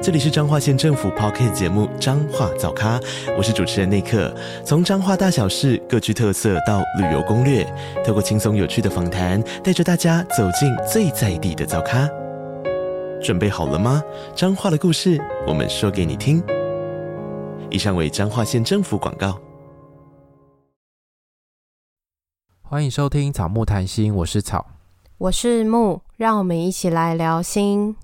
[0.00, 3.00] 这里是彰化县政府 Podcast 节目《彰化早咖》，
[3.36, 4.32] 我是主持人内克。
[4.64, 7.64] 从彰化大小事各具特色到旅游攻略，
[8.06, 12.08] 透过轻松有趣的访谈，带着大家走进最在地的早咖。
[13.20, 14.00] 准备好了吗？
[14.36, 16.40] 彰化的故事，我们说给你听。
[17.68, 19.36] 以上为彰化县政府广告。
[22.62, 24.64] 欢迎收听《草木谈心》，我是草，
[25.18, 27.96] 我是木，让我们一起来聊心。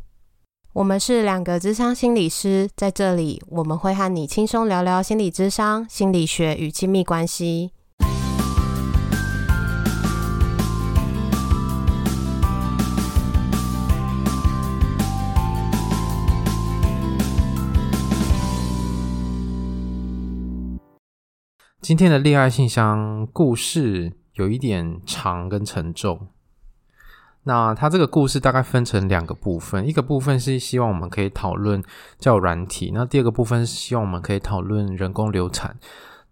[0.75, 7.71] 我们是两个智商心理师，在这里我们会和你轻松聊聊心理智商、心理学与亲密关系。
[21.81, 26.34] 今天的恋爱信箱故事有一点长跟沉重。
[27.45, 31.83] 那它这个故事大概分成两个部分，一个部分是希望我们可以讨论
[32.19, 35.77] 交友软体，那第二个部分是希望我们可以讨论人工流产。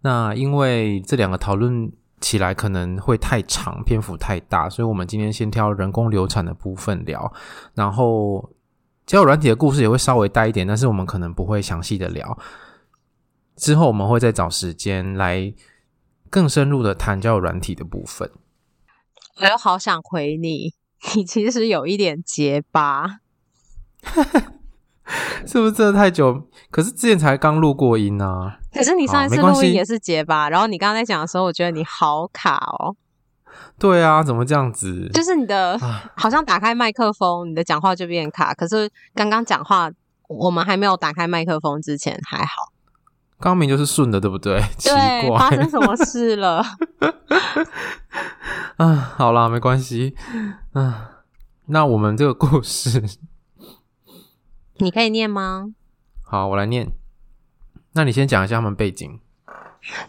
[0.01, 7.31] 那因为这两个讨论起来可能会太长，篇幅太大，所以我们今天先挑人工流产的部分聊。
[7.73, 8.49] 然后
[9.05, 12.37] 交友软体的故事也会稍微带一点，但是我们可能不会详细的聊。
[13.55, 15.53] 之后我们会再找时间来
[16.29, 18.31] 更深入的谈交友软体的部分。
[19.39, 20.73] 我又好想回你。
[21.15, 23.19] 你其实有一点结巴，
[25.45, 26.47] 是不是真的太久？
[26.71, 28.57] 可是之前才刚录过音啊。
[28.73, 32.95] 可是你上一次录音也是结巴，然后你刚才在讲的时候，我觉得你好卡哦。
[33.77, 35.09] 对啊，怎么这样子？
[35.13, 35.79] 就是你的
[36.15, 38.53] 好像打开麦克风，你的讲话就变卡。
[38.53, 39.91] 可是刚刚讲话，
[40.27, 42.72] 我们还没有打开麦克风之前还好。
[43.43, 44.57] 刚明就是顺的，对不对？
[44.57, 44.89] 对， 奇
[45.27, 46.63] 怪，发生什么事了？
[48.79, 50.15] 啊，好啦，没关系。
[50.71, 51.09] 啊，
[51.65, 53.03] 那我们这个故事，
[54.79, 55.73] 你可以念吗？
[56.21, 56.93] 好，我来念。
[57.91, 59.19] 那你先讲一下他们背景。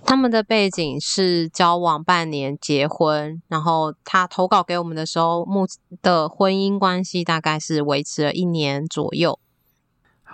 [0.05, 3.43] 他们的背景是交往半年，结婚。
[3.49, 5.67] 然后他投稿给我们的时候，目
[6.01, 9.41] 的婚姻关系大概是维持了一年左右。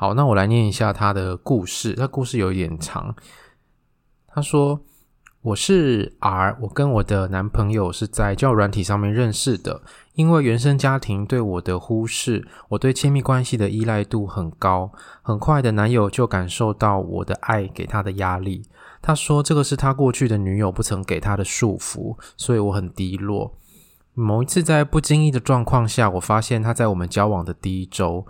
[0.01, 1.93] 好，那我来念一下他的故事。
[1.93, 3.15] 他故事有一点长。
[4.27, 4.81] 他说
[5.45, 9.83] ：“我是 R，我跟我的男朋友是在交友软体上面认识的。
[10.15, 14.91] 因为原生家庭对我的忽视，我对亲密关系的依赖度很高。
[15.21, 18.63] 很快的，男友就感受到我的爱给他的压力。
[19.03, 23.55] 他说这个是他过去的女友不曾给他的束缚，所以我很低落。
[24.15, 28.27] 某一次在不经意的状况下，我发现他在我们交往的第一周。”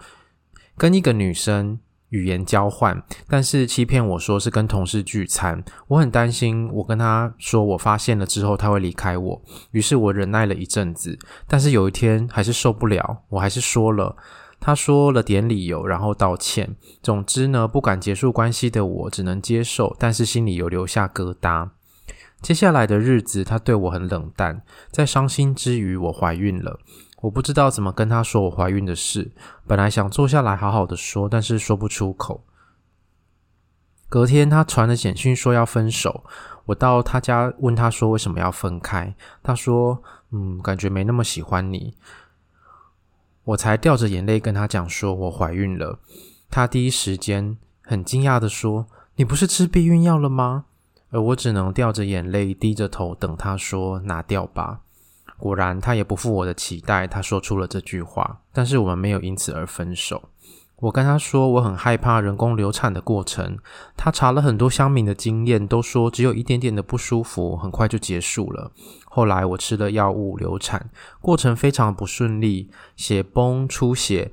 [0.81, 5.63] 跟一个女生语言交换，但是欺骗我说是跟同事聚餐。
[5.89, 9.43] 我很担心，我跟他说我发现了之后他会离开我，
[9.73, 11.19] 于是我忍耐了一阵子。
[11.47, 14.17] 但是有一天还是受不了，我还是说了。
[14.59, 16.75] 他说了点理由，然后道歉。
[17.03, 21.69] 总之呢，不敢结束关系的我只能接受，但是心里有留下疙瘩。
[22.41, 24.63] 接下来的日子，他对我很冷淡。
[24.91, 26.81] 在伤心之余，我怀孕了。
[27.21, 29.31] 我不知道怎么跟他说我怀孕的事，
[29.67, 32.43] 本来想坐下来好好的说，但是说不出口。
[34.09, 36.25] 隔天他传了简讯说要分手，
[36.65, 41.95] 我到他家问他说为什么要分开，他说嗯，感觉没那么喜欢你。
[43.45, 45.99] 我才掉着眼泪跟他讲说我怀孕了，
[46.51, 48.87] 他第一时间很惊讶的说
[49.17, 50.65] 你不是吃避孕药了吗？
[51.11, 54.81] 而我只能掉着眼泪低着头等他说拿掉吧。
[55.41, 58.41] 果然，他也不负我的期待，他说出了这句话。
[58.53, 60.23] 但是我们没有因此而分手。
[60.77, 63.59] 我跟他说，我很害怕人工流产的过程。
[63.97, 68.71] 他查了很多乡民的经验，都说只有一点点的不舒服，很快就结束了。
[69.05, 70.91] 后来我吃了药物流产，
[71.21, 74.33] 过程非常不顺利，血崩、出血、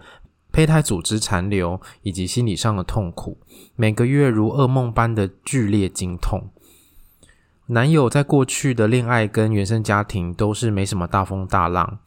[0.54, 3.38] 胚胎组织残留，以及心理上的痛苦，
[3.76, 6.50] 每个月如噩梦般的剧烈经痛。
[7.70, 12.00] 男友在过去的恋爱跟原生家庭都是没什么大风大浪。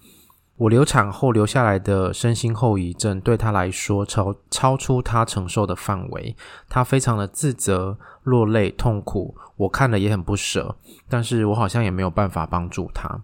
[0.57, 6.35] 我流产后留下来的身心后遗症对他来说超超出他承受的范围，
[6.69, 10.77] 他非常的自责、落泪、痛苦，我看了也很不舍，
[11.09, 13.23] 但是我好像也没有办法帮助他。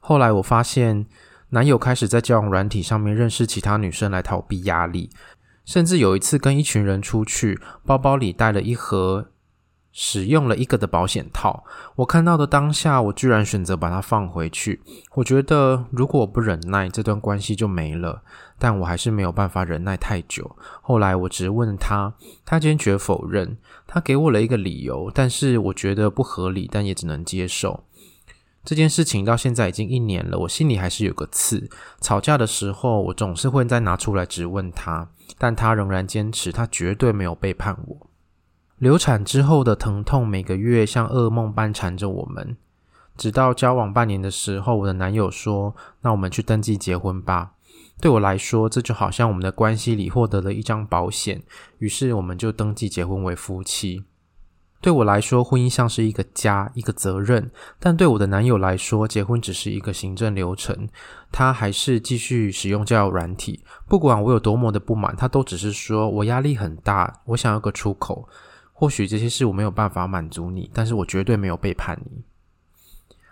[0.00, 1.06] 后来我发现，
[1.50, 5.10] 男友开始在交友软体上面认识其他女生来逃避压力，
[5.66, 9.28] 甚至有一次跟一群人出去，包包里带了一盒。
[9.98, 11.64] 使用了一个的保险套，
[11.94, 14.78] 我看到的当下，我居然选择把它放回去。
[15.14, 18.22] 我觉得如果我不忍耐，这段关系就没了。
[18.58, 20.54] 但我还是没有办法忍耐太久。
[20.82, 22.12] 后来我直问他，
[22.44, 23.56] 他坚决否认。
[23.86, 27.84] 他给我了一个理由，但是我觉得不合理，但也只能接受。
[28.62, 31.70] 这件事情到现在已经一年了，我心里还是有个刺。
[32.02, 35.08] 吵架的时候，我总是会再拿出来质问他，
[35.38, 38.06] 但他仍然坚持，他绝对没有背叛我。
[38.78, 42.56] 流产之后的疼痛，每个月像噩梦般缠着我们。
[43.16, 47.52] 直到交往半年的时候，我的男友说：“那我们去登记结婚吧。”
[47.98, 51.42] 对我来说，这就好像我们的关系里获得了一张保险。
[51.78, 54.04] 于是，我们就登记结婚为夫妻。
[54.82, 57.44] 对我来说，婚姻像是一个家，一个责任；
[57.80, 60.86] 但对我的男友来说，结婚只是一个行政流程。
[61.32, 68.28] 他还是继续使用交友软体，不管我有多么的不满，他都只是说我压力很大，我想要个出口。
[68.78, 72.22] 或许这些事我没有办法满足你，但是我绝对没有背叛你。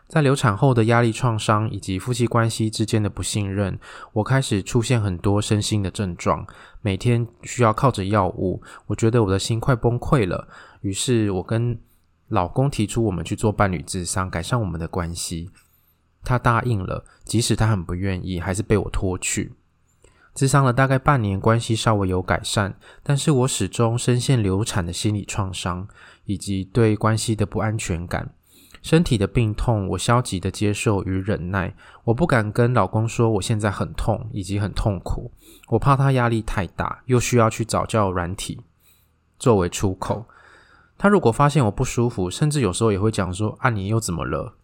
[0.08, 3.79] 在流产后的压力创伤以及夫妻关系之间的不信任，
[4.14, 6.46] 我开始出现很多身心的症状，
[6.81, 8.62] 每天需要靠着药物。
[8.87, 10.49] 我觉得我的心快崩溃了，
[10.81, 11.79] 于是我跟
[12.29, 15.50] 老公提出我们去做伴侣智商，改善我们的关系。
[16.23, 19.52] 他答应了，即使他很不愿意，还是被我拖去。
[20.35, 25.87] 咨商了大概半年，关系稍微有改善，但是我始终深陷流产的心理创伤，
[26.25, 28.35] 以及对关系的不安全感。
[28.83, 31.75] 身体的病痛，我消极的接受与忍耐。
[32.03, 35.31] 我不敢跟老公说我现在很痛，以及很痛苦。
[35.69, 38.61] 我怕他压力太大，又需要去找教软体
[39.39, 40.27] 作为出口。
[40.99, 44.55] 他如果发现我不舒服，甚至有时候也会讲说：“啊，你又怎么了？”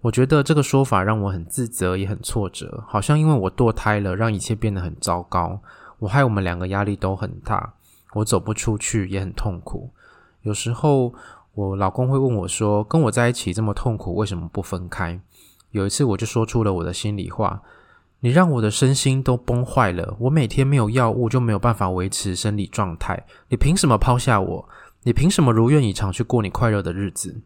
[0.00, 5.60] 我觉得这个说法让我很自责，也很挫折，好像因为我堕胎了，让一切变得很糟糕。
[5.98, 7.74] 我害我们两个压力都很大，
[8.14, 9.90] 我走不出去，也很痛苦。
[10.42, 11.12] 有时候
[11.54, 15.20] 我老公会问我说：“跟我在一起这么痛苦，为什么不分开？”
[15.72, 17.60] 有一次我就说出了我的心里话
[18.20, 23.26] ：“你让我的身心都崩坏了，我每天没有药物就没有办法维持生理状态。
[23.48, 24.68] 你凭什么抛下我？
[25.02, 27.42] 你凭什么如愿以偿去过你快乐的日子？”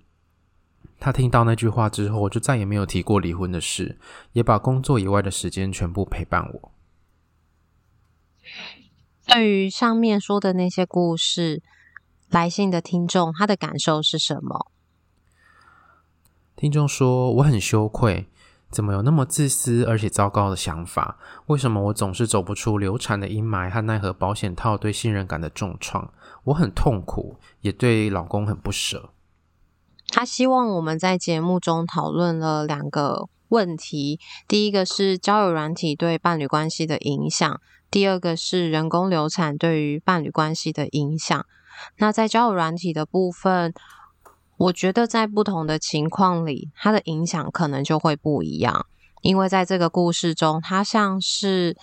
[1.00, 3.98] 他听到那句话之后，就再也没有提过离婚的事，
[4.32, 6.72] 也把工作以外的时间全部陪伴我。
[9.26, 11.62] 对于上面说的那些故事，
[12.28, 14.70] 来信的听众他的感受是什么？
[16.54, 18.28] 听众说：“我很羞愧，
[18.70, 21.18] 怎么有那么自私而且糟糕的想法？
[21.46, 26.12] 为什么我总是走不出流产的阴霾和奈何保险套对信任感的重创？
[26.44, 29.10] 我很痛苦，也对老公很不舍。”
[30.14, 37.54] 他希望我们在节目中讨论了两个问题：第一个是交友软体对伴侣关系的影响；
[37.90, 41.46] 第二个是人工流产对于伴侣关系的影响。
[41.96, 43.72] 那在交友软体的部分，
[44.58, 48.84] 我觉得在不同的情况里，它的影响可能就会不一样。
[49.22, 51.74] 因为在这个故事中，它像是。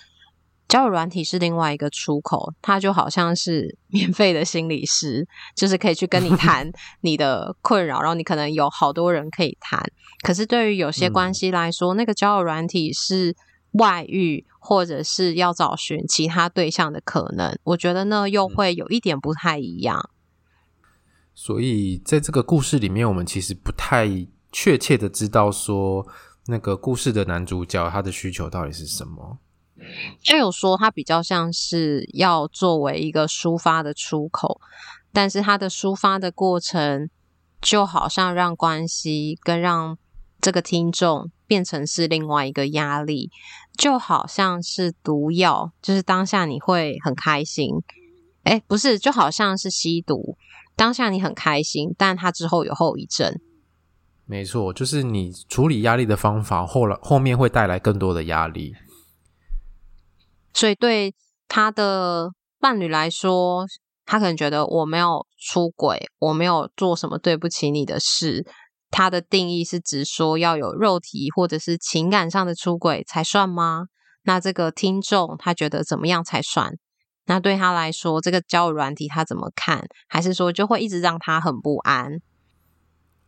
[0.70, 5.26] 交友软体是另外一个出口，它就好像是 免费的心理师，
[5.56, 6.70] 就是可以去跟你谈
[7.02, 9.82] 你的困扰，然后你可能有好多人可以谈。
[10.22, 13.34] 可是对于有些关系来说，嗯、那个交友软体是
[13.72, 17.58] 外遇，或者是要找寻其他对象的可能。
[17.64, 20.10] 我觉得呢，又会有一点不太一样。
[21.34, 24.06] 所以在这个故事里面，我们其实不太
[24.52, 26.06] 确切的知道说
[26.46, 29.38] 那个故事的男主角他的需求到底是什么。
[30.22, 34.60] 就有说，它比较像是要作为一个抒发的出口，
[35.12, 37.08] 但是他的抒发的过程，
[37.60, 39.98] 就好像让关系跟让
[40.40, 43.30] 这个听众变成是另外一个压力，
[43.76, 47.82] 就好像是毒药，就是当下你会很开心，
[48.44, 50.36] 诶，不是，就好像是吸毒，
[50.76, 53.38] 当下你很开心，但他之后有后遗症。
[54.26, 58.74] 没错，就是你处理压力的方法，后来后面会带来更多的压力。
[60.52, 61.14] 所以对
[61.48, 63.64] 他的伴侣来说，
[64.04, 68.46] 他可能觉得我没有出轨，我没有做什么对不起你的事。
[68.90, 73.86] 他的定义是指说要有肉体或者是情感上的出轨才算吗？
[74.24, 76.72] 那这个听众他觉得怎么样才算？
[77.26, 79.86] 那对他来说，这个交友软体他怎么看？
[80.08, 82.20] 还是说就会一直让他很不安？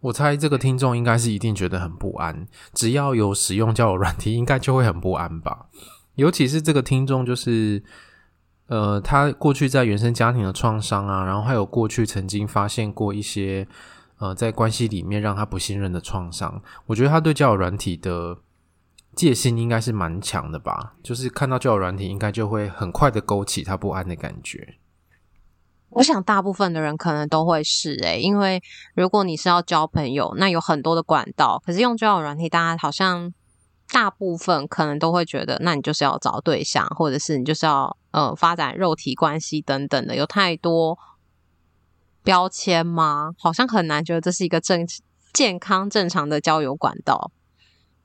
[0.00, 5.69] 我猜这个听众应该是一定觉得很不安，只要有使用交友软体，应该就会很不安吧。
[6.14, 7.83] 尤其是这个听众，就是
[8.66, 13.66] 呃，他过去在原生家庭的创伤啊，然后还有过去曾经发现过一些
[14.19, 16.62] 呃，在关系里面让他不信任的创伤。
[16.87, 18.38] 我觉得他对交友软体的
[19.14, 24.76] 戒心应该是蛮强的吧，就是看到交友软体，应该就会很快的勾起他不安的感觉。
[25.90, 28.62] 我想大部分的人可能都会是诶，因为
[28.95, 31.62] 如果你是要交朋友，那有很多的管道。
[31.66, 33.35] 可是用交友软体，大家好像
[33.93, 40.99] 大部分可能都会觉得，那你就是要找对象，或者是你就是要呃发展肉体关系等等的，有太多
[42.25, 43.35] 标签吗？
[43.39, 44.87] 好像很难觉得这是一个正
[45.35, 47.31] 健康正常的交友管道。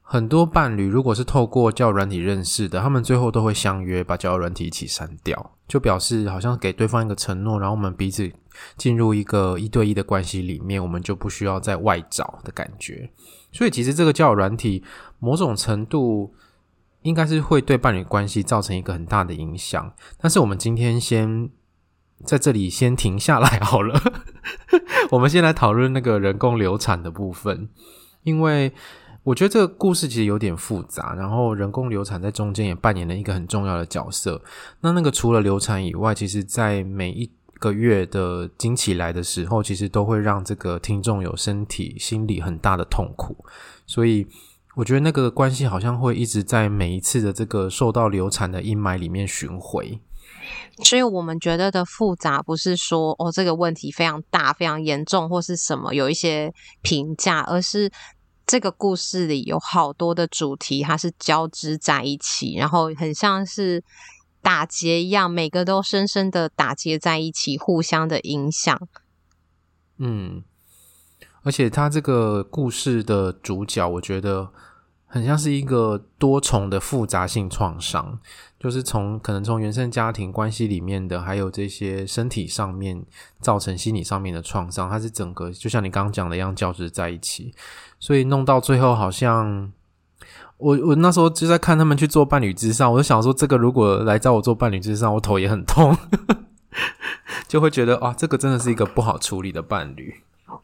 [0.01, 8.31] 很多伴侣如果是透过交友软体认识的，他们最后都会相约把交友软体一起删掉，就表示好像给对方一个承诺，然后我们彼此
[8.77, 13.11] 进入一个一对一的关系里面，我们就不需要在外找的感觉。
[13.51, 14.83] 所以其实这个交友软体
[15.19, 16.33] 某种程度
[17.01, 19.93] 应该是会对伴侣关系造成一个很大的影响。
[20.17, 21.49] 但是我们今天先
[22.25, 23.99] 在这里先停下来好了，
[25.11, 27.69] 我们先来讨论那个人工流产的部分，
[28.23, 28.73] 因为。
[29.23, 34.41] 我觉得这个故事其实有点复杂，然后人工流产在中间也扮演了一个很重要的角色。
[34.79, 43.35] 那那个除了流产以外，其实在每一个月的经期来的时候，其实都会让这个听众有身体、心理很大的痛苦。
[43.85, 44.25] 所以
[44.77, 49.99] 我觉得那个关系好像会一直在每一次的这个受到流产的阴霾里面巡回。
[50.83, 57.91] 所以我们觉得的复杂，不是说哦这个问题非常大、非常严重，或是什么有一些评价，而是。
[58.49, 63.83] 这个故事里有好多的主题，它是交织在一起，然后很像是
[64.41, 68.87] 打结一样，每个都深深的打结在一起，互相的影响。
[69.97, 70.45] 嗯，
[71.43, 74.53] 而且他这个故事的主角，我觉得
[75.07, 78.19] 很像是一个多重的复杂性创伤。
[78.59, 83.05] 就是从可能从原生家庭关系里面的，还有这些身体上面
[83.39, 87.53] 造成心理上面的创伤，它是整个就像你刚刚讲的一样交织在一起，
[87.99, 89.71] 所以弄到最后好像
[90.57, 95.95] 我我那时候就在看他们去做伴侣之上，我就想说这个如果来找我做伴侣之上，我头也很痛，
[97.47, 100.15] 就会觉得啊，这个真的是一个不好处理的伴侣。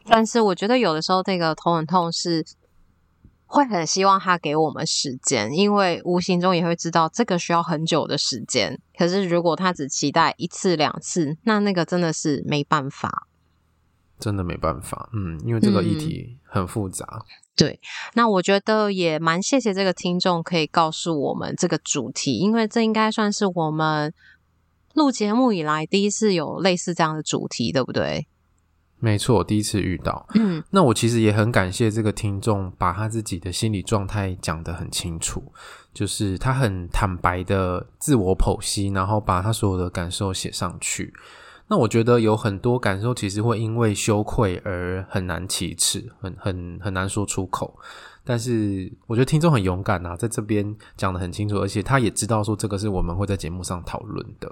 [0.06, 2.44] 但是我觉得有的时候这个头很痛是。
[3.54, 8.80] 会很希望他给我们时间，因为无形中也会知道这个需要很久的时间。
[8.98, 13.28] 可是如果他只期待一次两次，那那个真的是没办法，
[14.18, 15.08] 真的没办法。
[15.12, 17.06] 嗯，因为这个议题很复杂。
[17.08, 17.22] 嗯，
[17.54, 17.80] 对，
[18.14, 24.12] 那我觉得也蛮谢谢这个听众可以告诉我们这个主题，因为这应该算是我们
[24.94, 28.26] 录节目以来第一次有类似这样的主题，对不对？
[29.04, 30.26] 没错，我第一次遇到。
[30.34, 35.52] 嗯，那我其实也很感谢这个听众，把他自己的心理状态讲得很清楚，
[35.92, 41.12] 就是他很坦白的自我剖析，然后把他所有的感受写上去。
[41.68, 47.78] 那我觉得有很多感受其实会因为羞愧而很难启齿，很很很难说出口。
[48.24, 54.50] 但是我觉得听众很勇敢啊，在这边讲得很清楚，而且他也知道说这个是我们会在节目上讨论的。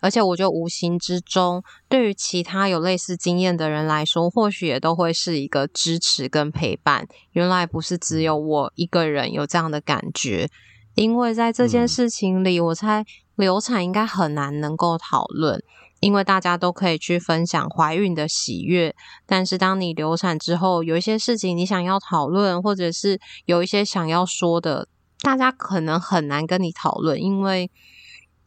[0.00, 7.06] 而且我觉得无形之中，对于其他有类似经验的人来说，或许也都会是一个支持跟陪伴。
[7.32, 10.48] 原来不是只有我一个人有这样的感觉，
[10.94, 15.60] 因为在这件事情里，我猜流产应该很难能够讨论，
[15.98, 18.94] 因为大家都可以去分享怀孕的喜悦，
[19.26, 24.86] 但是当你流产之后，有一些事情你想要讨论，或者是有一些想要说的，
[25.22, 27.68] 大家可能很难跟你讨论，因为。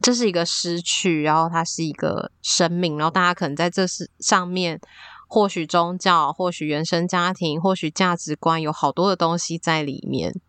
[0.01, 4.79] 这是一个失去，然后它是一个生命，然后大家可能在这是上面，
[5.27, 10.39] 或许宗教，或许原生家庭，或许价值观，有好多的东西在里面。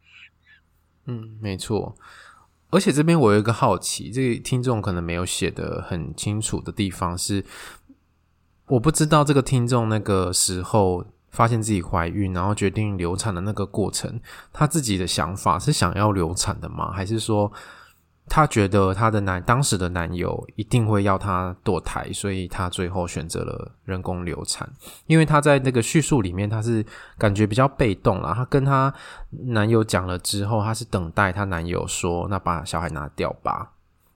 [1.07, 1.95] 嗯，没错。
[2.71, 7.45] 而且这边我有一个好奇，这个听众可能没有写得很清楚的地方是，
[8.69, 14.21] 我不知道这个听众那个时候发现自己怀孕，然后决定流产的那个过程，
[14.53, 16.91] 他自己的想法是想要流产的吗？
[16.91, 17.53] 还是说？
[18.35, 24.67] 她觉得她的男当时的男友一定会要她堕胎，所以她最后选择了人工流产。
[25.07, 26.83] 因为她在那个叙述里面，她是
[27.19, 28.33] 感觉比较被动啦。
[28.33, 28.91] 她跟她
[29.31, 33.71] 男友讲了之后，她是等待她男友说：“那把小孩拿掉吧。”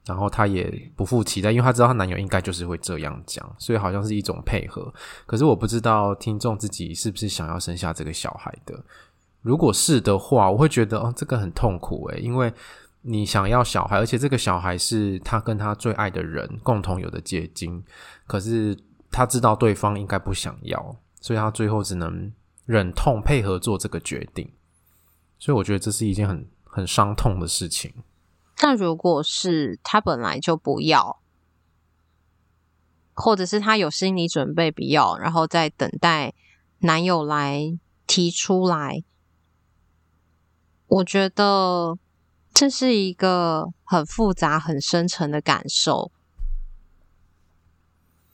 [0.09, 4.91] 然后她也不负期待，因为她知道她男友应该就是会这样讲，所以好像是一种配合。
[5.27, 8.83] 可是我不知道听众自己是不是想要生下这个小孩的。
[9.43, 12.51] 如果是的话，我会觉得哦，这个很痛苦诶，因为。
[13.09, 17.85] 你想要小孩，而且这个小孩是他跟他最爱的人共同有的结晶，
[18.27, 18.77] 可是
[19.13, 22.33] 他知道对方应该不想要，所以他最后只能
[22.65, 24.53] 忍痛配合做这个决定。
[25.39, 27.95] 所以我觉得这是一件很很伤痛的事情。
[28.61, 31.21] 那如果是他本来就不要，
[33.15, 36.35] 或者是他有心理准备不要，然后再等待
[36.81, 39.05] 男友来提出来，
[40.89, 41.97] 我觉得。
[42.59, 46.11] 这是一个很复杂、很深沉的感受。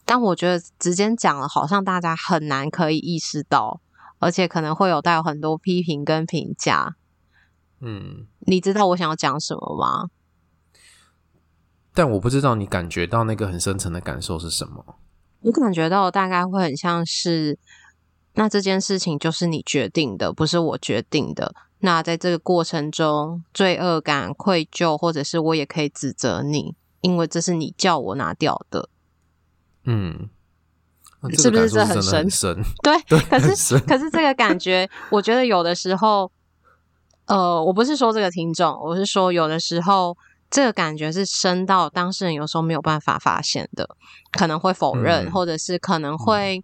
[0.05, 3.81] 但我觉得直接讲了，好像大家很难可以意识到，
[4.21, 6.95] 而且可能会有带有很多批评跟评价。
[7.81, 10.11] 嗯，你知道我想要讲什么吗？
[11.93, 15.01] 但我不知道你感觉到那个很深层的感受是什么。
[15.41, 17.59] 我感觉到大概会很像是，
[18.35, 21.53] 那这件事情就是你决定的，不是我决定的。
[21.83, 28.89] 那在这个过程中，罪恶感、愧疚，或者是我也可以指责你，因为这是你叫我拿掉的。
[29.85, 30.29] 嗯，
[31.39, 32.57] 是不是这很深？
[32.83, 36.33] 对，对，可是可是这个感觉，我觉得有的时候，
[37.27, 40.17] 呃，我不是说这个听众，我是说有的时候。
[40.55, 43.97] 这个感觉是深到当事人有时候没有办法发现的，
[44.33, 46.63] 可能会否认，嗯、或者是可能会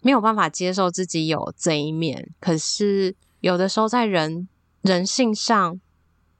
[0.00, 2.30] 没有办法接受自己有这一面。
[2.40, 4.48] 可是有的时候在人
[4.82, 5.80] 人性上，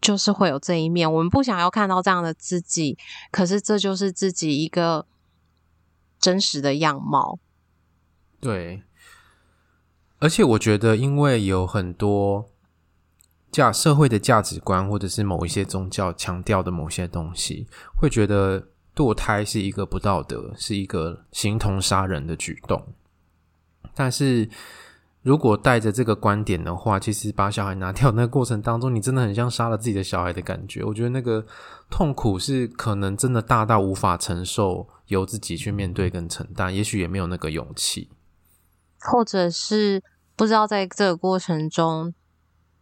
[0.00, 1.12] 就是会有这一面。
[1.12, 2.96] 我们不想要看到这样的自己，
[3.30, 5.06] 可是这就是自己一个
[6.18, 7.38] 真实的样貌。
[8.40, 8.82] 对，
[10.18, 12.48] 而且我觉得，因为有很多。
[13.52, 17.66] 价社会的价值观，或者是某一些宗教强调的某些东西，
[17.96, 22.94] 会觉得堕胎是一个不道德，是一个形同杀人的举动。
[23.92, 24.48] 但是
[25.22, 30.82] 如果带着这个观点的话，其实把小孩拿掉那个过程当中，你真的很像杀了自己的小孩的感觉。
[30.82, 31.44] 我觉得那个
[31.90, 38.10] 痛苦是可能真的大到无法承受，由自己去面对跟承担，也许也没有那个勇气，
[38.98, 40.02] 或者是
[40.36, 42.14] 不知道在这个过程中。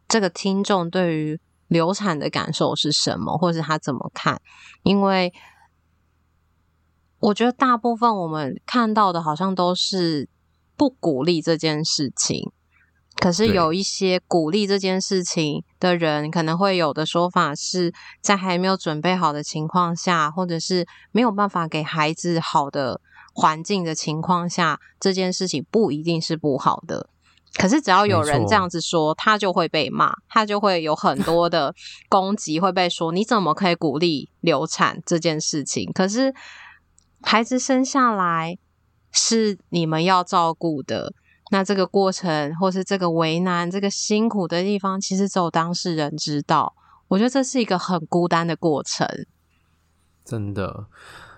[0.06, 4.40] 这个听众对于流产的感受是什么，或者是他怎么看？
[4.84, 5.34] 因为
[7.18, 10.26] 我觉得大部分我们看到的，好像都是
[10.78, 12.50] 不鼓励这件事情。
[13.16, 17.92] 可是有一些鼓励这件事情的人，可能会有的说法是
[18.22, 23.00] 在还没有准备好的情况下，或者是没有办法给孩子好的
[23.34, 27.08] 环境的情况下，这件事情不一定是不好的。
[27.54, 31.74] 可是只要有人这样子说，他就会被骂，他就会有很多的
[32.08, 35.90] 攻击，会被说你怎么可以鼓励流产这件事情？
[35.92, 36.32] 可是
[37.22, 38.58] 孩子生下来
[39.12, 41.12] 是你们要照顾的，
[41.50, 46.74] 那这个过程或是这个为难、这个辛苦的地方，其实只有当事人知道。
[47.08, 49.06] 我觉得这是一个很孤单的过程，
[50.24, 50.86] 真的。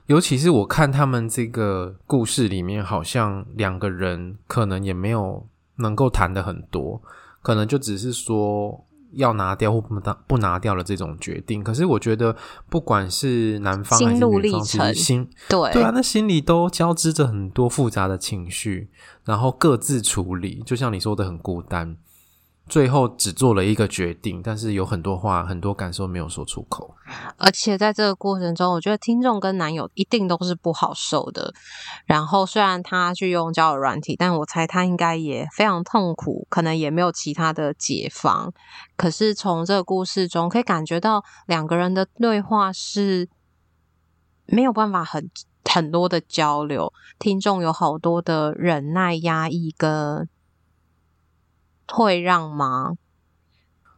[0.07, 5.47] 尤其是我看他们这个故事里面，好像两个人可能也没有。
[5.77, 7.01] 能够谈的很多，
[7.41, 11.63] 可能就只是说要拿掉或不拿不拿掉的这种决定。
[11.63, 12.37] 可是我觉得，
[12.69, 18.91] 不管是男方还是女方，其实心对对啊，那心里都交织着很多复杂的情绪，
[19.25, 20.63] 然后各自处理。
[20.65, 21.97] 就像你说的，很孤单。
[22.71, 26.95] 最后只做了一个决定，但是有很多话、很多感受没有说出口。
[27.37, 31.53] 而且在这个过程中，我觉得听众跟男友一定都是不好受的。
[32.07, 38.53] 然后虽然他去用交友软体，但我猜他应该也非常痛苦，可能也没有其他的解方。
[38.97, 43.29] 可是从这个故事中可以感觉到，两个人的对话是
[44.47, 45.29] 没有办法很
[45.65, 46.93] 很多的交流。
[47.19, 50.29] 听众有好多的忍耐、压抑跟。
[51.93, 52.97] 会让吗？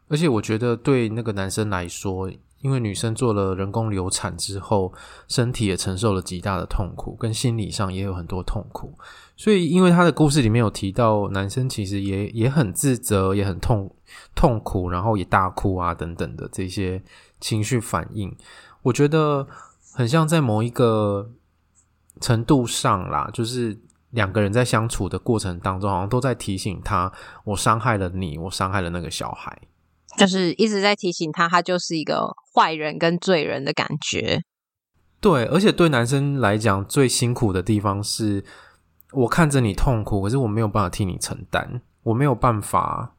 [0.09, 4.93] 而且我觉得对那个男生来说，因为女生做了人工流产之后，
[5.27, 8.93] 身体也承受了极大的痛苦，跟心理上也有很多痛苦。
[9.37, 13.91] 所以，因为他的故事里面有提到，男生其实也也很自责，也很痛
[14.35, 17.03] 痛苦，然后也大哭啊等等的这些
[17.41, 18.37] 情绪反应，
[18.83, 19.47] 我觉得
[19.95, 21.31] 很像在某一个
[22.21, 23.81] 程度上啦，就是。
[24.13, 27.11] 两个人在相处的过程当中，好像都在提醒他：
[27.45, 29.59] 我伤害了你，我伤害了那个小孩，
[30.19, 34.43] 就是一直在提醒他，他就是一个坏人跟罪人的感觉。
[35.19, 38.45] 对，而且对男生来讲，最辛苦的地方是，
[39.13, 43.15] 我看着你痛苦，可是我没有办法替你承担，我没有办法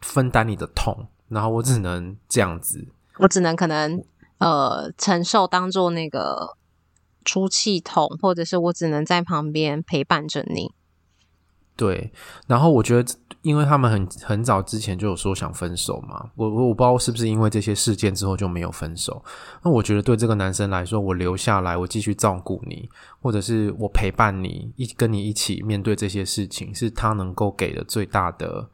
[0.00, 2.86] 分担你的痛，然后我只能这样子，
[3.18, 4.04] 我只能可能
[4.38, 6.56] 呃承受，当做那个。
[7.26, 10.72] 出气筒，或者是我只能在旁边陪伴着你。
[11.76, 12.10] 对，
[12.46, 19.22] 然后我觉得，因为他们很很早之前就有说想分手嘛，我我我不知道是不是因为这些事件之后就没有分手。
[19.62, 22.88] 那我觉得对这个男生来说，我留下来，我继续照顾你，
[23.20, 28.70] 或者是我陪伴你，一跟你一起面对这些事情，是他能够给的最大的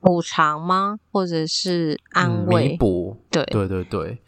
[0.00, 1.00] 补偿吗？
[1.10, 2.68] 或者是安慰？
[2.68, 3.16] 嗯、弥补？
[3.32, 4.22] 对对对对。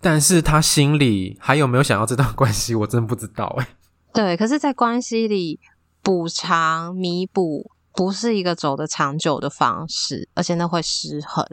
[0.00, 3.68] 但是他心里还有没有想要这段关系，我真不知道哎。
[4.12, 5.60] 对，可是，在关系里
[6.02, 11.46] 补偿、弥补不是一个走得长久的方式，而且那会失衡，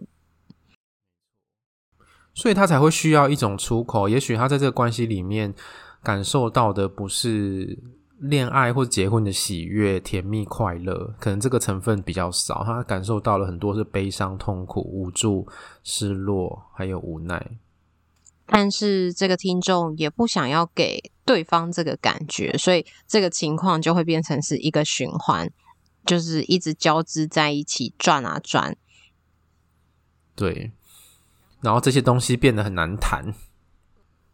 [2.34, 4.08] 所以他才会需要一种出口。
[4.08, 5.54] 也许他在这个关系里面
[6.02, 7.78] 感受到的不是
[8.20, 12.64] 恋爱或结婚的喜悦、甜蜜、快乐，可能这个成分比较少。
[12.64, 15.48] 他感受到了很多是悲伤、痛苦、无助、
[15.84, 17.60] 失落，还有无奈。
[18.48, 25.52] 但是这个听众也不想要给对方这个感觉，所以这个情况就会变成是一个循环，
[26.06, 28.76] 就是一直交织在一起转啊转。
[30.34, 30.72] 对，
[31.62, 33.34] 然后这些东西变得很难谈。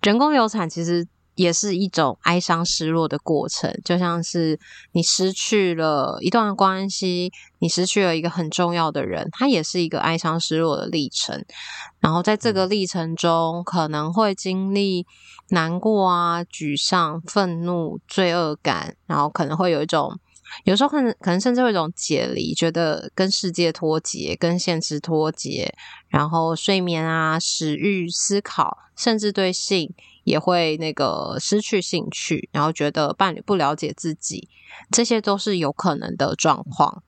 [0.01, 4.59] 人工流产其实也是一种哀伤、失落的过程，就像是
[4.91, 11.43] 你失去了一段关系，你失去了一个很重要的人，它也是一个哀伤、失落的历程。
[11.99, 15.05] 然后在这个历程中，可能会经历
[15.49, 20.19] 难过啊、沮丧、愤怒、罪恶感，然后可能会有一种，
[20.63, 25.73] 有时候可能可能甚至会一种解离，觉得跟世界脱节、跟现实脱节，
[26.07, 29.93] 然后睡眠啊、食欲、思考，甚至对性。
[30.23, 34.47] 也会那个失去兴趣，然后觉得伴侣不了解自己，
[34.89, 37.03] 这些都是有可能的状况。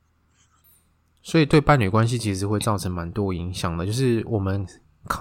[1.21, 4.67] 所以对伴侣关系其实会造成蛮多影响的，就是我们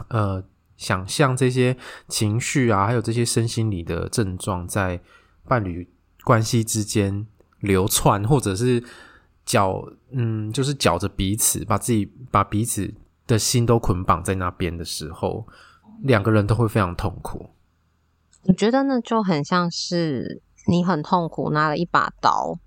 [0.09, 0.43] 呃
[0.77, 1.77] 想象这些
[2.09, 5.01] 情绪啊，还有这些身心理的症状在
[5.47, 5.89] 伴侣
[6.25, 7.25] 关系之间
[7.65, 8.83] 流窜，或者是
[9.45, 12.95] 搅嗯，就是搅着彼此，把自己把彼此
[13.27, 15.47] 的心都捆绑在那边的时候，
[16.03, 17.51] 两个人都会非常痛苦。
[18.45, 22.59] 我觉得呢，就很像是你很痛苦，拿了一把刀，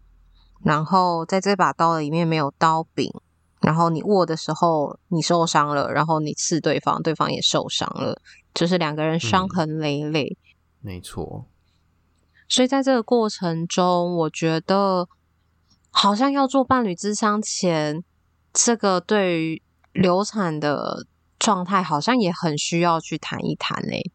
[0.63, 3.11] 然后在这把刀里面没有刀柄，
[3.61, 8.19] 然后你握的时候你受伤了，然后你刺对方，对方也受伤了，
[8.53, 10.35] 就是两个人伤痕累累。
[10.41, 10.47] 嗯，
[10.81, 11.45] 没错。
[12.49, 15.07] 所以在这个过程中，我觉得
[15.91, 18.03] 好像要做伴侣咨商前，
[18.53, 21.05] 这个对于流产的
[21.37, 24.11] 状态，好像也很需要去谈一谈嘞。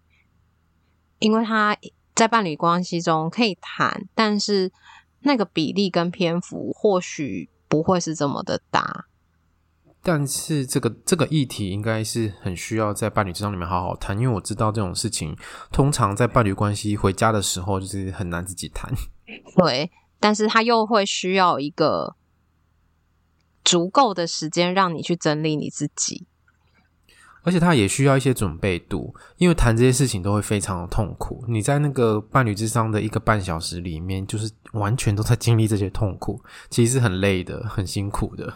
[1.18, 1.76] 因为他
[2.14, 4.72] 在伴侣关系中可以谈，但是
[5.20, 9.06] 那个比例跟篇幅或许不会是这么的大。
[10.02, 15.36] 但是这个这个议题应该是很需要在伴侣咨商里面好好谈，因为我知道这种事情
[15.70, 18.92] 通常在伴侣关系回家的时候就是很难自己谈。
[19.56, 22.16] 对，但是他又会需要一个
[23.64, 26.26] 足够的时间让你去整理你自己。
[27.44, 31.44] 而且他也需要一些准备度，因为谈这些事情都会非常的痛苦。
[31.48, 38.52] 你在那个伴侣咨商的一个半小时里面，就是完全都在经历这些痛苦，其实是很累的，很辛苦的。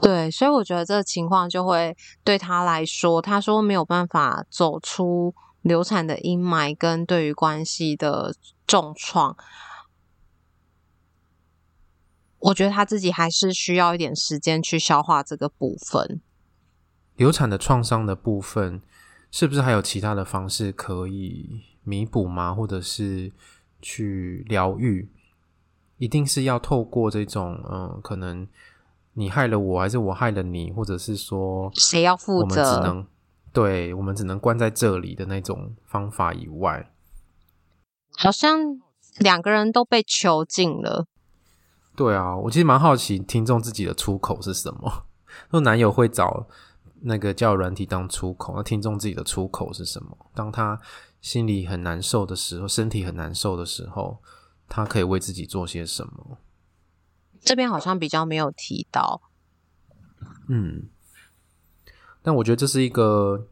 [0.00, 8.34] 对，所以我觉得这个情况就会对他来说，他说没有办法走出流产的阴霾跟对于关系的
[8.66, 9.36] 重创。
[12.38, 16.20] 我觉得他自己还是需要一点时间去消化这个部分。
[17.16, 18.80] 流产的创伤的部分，
[19.30, 22.54] 是不是还有其他的方式可以弥补吗？
[22.54, 23.30] 或者是
[23.82, 25.10] 去疗愈？
[25.98, 28.48] 一定是要透过这种，嗯，可能
[29.20, 32.42] 你害了我，还是我害了你，或者是说谁要负责？
[32.42, 33.06] 我们只能
[33.52, 36.90] 对，我们只能关在这里的那种方法以外，
[38.16, 38.80] 好像
[39.18, 41.06] 两个人都被囚禁了。
[41.94, 45.04] 对啊，我其实蛮好奇听众自己的出口是什么？
[45.52, 46.48] 说男友会找。
[47.02, 50.14] 那个叫软体当出口，那听众自己的出口是什么？
[50.34, 50.78] 当他
[51.22, 54.18] 心里很难受的时候，身体很难受的时候，
[54.68, 56.36] 他可以为自己做些什么？
[57.42, 59.20] 这边好像比较没有提到。
[60.48, 60.88] 嗯，
[62.22, 63.46] 但我觉得这是一个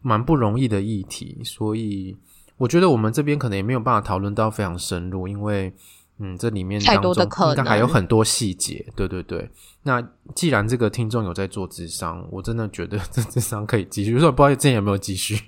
[0.00, 2.16] 蛮不容易的议题，所以
[2.56, 5.74] 我觉得我们这边可能也没有办法讨论到非常深入，因为。
[6.22, 7.14] 嗯，这里面当中
[7.48, 9.50] 应该还有很多细节，对对对。
[9.84, 14.18] 那既然这个听众有在做智商，我真的觉得 这智商可以继续。
[14.18, 15.40] 说不知道之前有没有继续。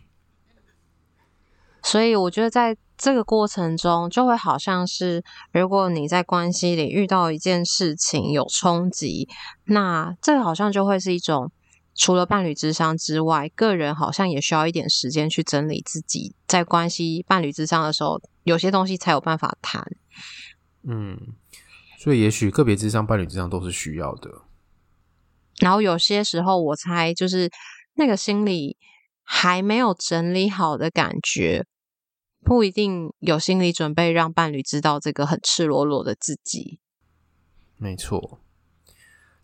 [1.83, 9.29] 所以我觉得在这个过程中，就会好像是如果你在关系里遇到一件事情有冲击，
[9.65, 11.51] 那这个好像就会是一种
[11.97, 19.85] 除了伴侣智商之外，个人好像也需要一点时间去整理自己，在关系伴侣智商的时候，有些东西才有办法谈。
[20.85, 21.19] 嗯，
[21.99, 24.31] 所以也许个别智商、伴侣智商都是需要的。
[25.59, 27.51] 然后有些时候，我猜就是
[27.95, 28.77] 那个心里
[29.25, 31.67] 还没有整理好的感觉，
[32.45, 36.79] 不一定有心理准备让伴侣知道这个很赤裸裸的自己。
[37.77, 38.41] 没错，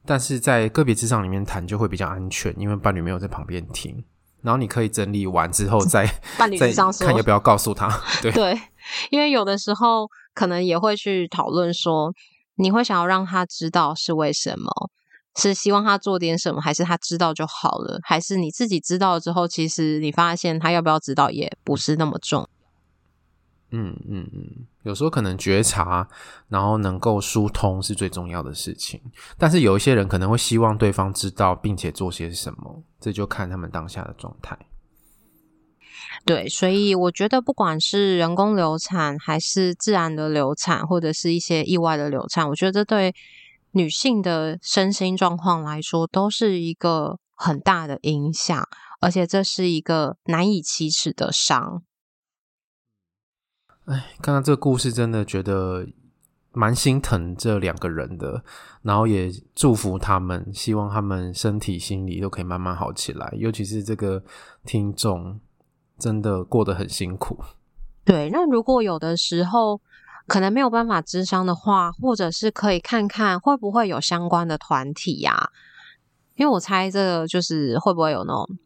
[0.05, 4.05] 但是在个别咨商里面谈就会比较安全，因为伴侣没有在旁边听。
[4.43, 6.07] 然后你可以整理完之后 再
[6.39, 7.89] 伴侣咨商再看要不要告诉他。
[8.23, 8.61] 对对，
[9.11, 10.09] 因为有的时候。
[10.35, 12.15] 可能也会去讨论说，
[12.55, 14.71] 你会想要让他知道是为什么？
[15.35, 17.99] 是希望他做点什么，还是他知道就好了？
[18.05, 22.49] 还是你自己知道了之后，其实你发现他要不要知道也不是那么重要。
[23.71, 26.09] 嗯嗯嗯，有时候可能觉察，
[26.49, 29.01] 然后能够疏通是最重要的事情。
[29.37, 34.59] 但是有一些人可能会希望对方知道，并且做些什么，这就看他们当下的状态。
[36.25, 43.15] 对，所以我觉得不管是人工流产，还是自然的流产，或者是一些意外的流产，我觉得这对
[43.73, 48.67] 女性的身心状况来说，都是一个很大的影响，
[49.01, 51.83] 而且这是一个难以启齿的伤。
[53.89, 55.87] 哎，看到这个故事真的觉得
[56.53, 58.45] 蛮心疼这两个人的，
[58.83, 63.33] 然后也祝福他们，希望他们身体、心理都可以慢慢好起来。
[63.39, 64.23] 尤其是这个
[64.67, 65.41] 听众，
[65.99, 67.43] 真的过得很辛苦。
[68.05, 69.81] 对，那如果有的时候
[70.27, 75.51] 可能没有办法咨商的话，或者是可以看看会不会有相关的团体呀、
[76.35, 78.59] 因为我猜这个就是会不会有那种。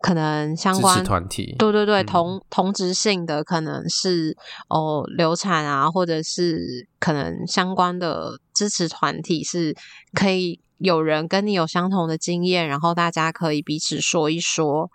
[0.00, 4.36] 可能相关团体，对对对，嗯、同同质性的可能是
[4.68, 9.74] 哦流产啊，或者是可能相关的支持团体是
[10.12, 14.90] 可以有人跟你有相同的经验，然后大家可以彼此说一说，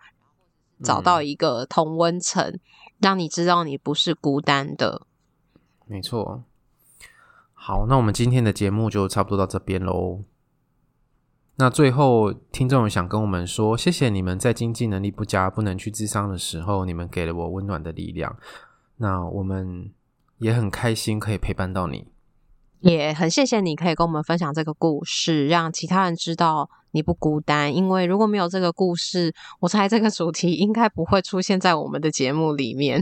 [0.84, 2.60] 找到一个同温层，嗯、
[3.00, 5.02] 让你知道你不是孤单的。
[5.86, 6.44] 没错。
[7.54, 10.24] 好，那我们今天的节目就差不多到这边喽。
[11.56, 18.36] 那最后，听众想跟我们说，谢谢你们在经济能力不佳、不能去智商的时候，你们给了我温暖的力量。
[18.98, 19.92] 那我们
[20.39, 22.08] 也很开心可以陪伴到你，
[22.80, 27.74] 也很谢谢你可以跟我们分享这个故事，让其他人知道你不孤单。
[27.74, 33.02] 因为如果没有这个故事，我猜这个主题应该不会出现在我们的节目里面。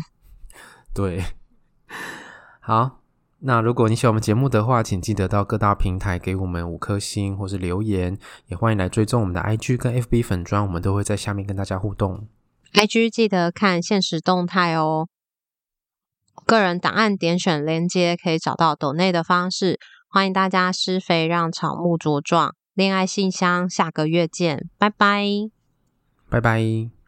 [0.94, 1.24] 对，
[2.60, 3.01] 好。
[3.44, 12.28] 那如果你喜欢我们节目的话，请记得到各大平台给我们五颗星或是留言，也欢迎来追踪我们的 IG 跟 FB 粉砖，我们都会在下面跟大家互动。
[12.74, 15.08] IG 记得看限时动态哦。
[16.46, 22.56] 个人档案点选连接可以找到抖内的方式，欢迎大家施肥让草木茁壮。
[22.74, 25.26] 恋爱信箱下个月见，拜拜，
[26.30, 27.01] 拜拜。